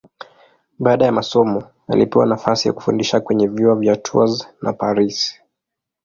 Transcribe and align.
Baada 0.79 1.05
ya 1.05 1.11
masomo 1.11 1.63
alipewa 1.87 2.25
nafasi 2.25 2.67
ya 2.67 2.73
kufundisha 2.73 3.19
kwenye 3.19 3.47
vyuo 3.47 3.75
vya 3.75 3.95
Tours 3.97 4.47
na 4.61 4.73
Paris. 4.73 5.41